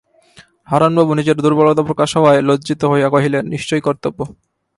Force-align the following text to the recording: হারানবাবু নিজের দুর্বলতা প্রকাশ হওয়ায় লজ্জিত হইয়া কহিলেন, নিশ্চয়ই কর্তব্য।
হারানবাবু 0.67 1.11
নিজের 1.13 1.37
দুর্বলতা 1.43 1.83
প্রকাশ 1.83 2.09
হওয়ায় 2.17 2.41
লজ্জিত 2.41 2.81
হইয়া 2.91 3.09
কহিলেন, 3.09 3.43
নিশ্চয়ই 3.47 3.85
কর্তব্য। 3.87 4.19